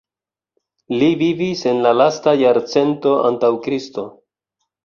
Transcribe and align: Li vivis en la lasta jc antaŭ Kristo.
Li 1.01 1.09
vivis 1.19 1.61
en 1.73 1.83
la 1.87 1.91
lasta 1.99 2.35
jc 2.39 2.85
antaŭ 3.31 3.55
Kristo. 3.67 4.09